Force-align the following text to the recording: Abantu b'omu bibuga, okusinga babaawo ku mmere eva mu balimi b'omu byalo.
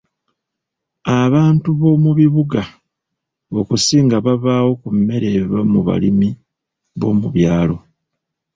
Abantu 1.23 1.69
b'omu 1.79 2.11
bibuga, 2.19 2.61
okusinga 3.59 4.15
babaawo 4.25 4.71
ku 4.81 4.89
mmere 4.95 5.27
eva 5.41 5.59
mu 5.71 5.79
balimi 5.87 6.29
b'omu 6.99 7.27
byalo. 7.35 7.77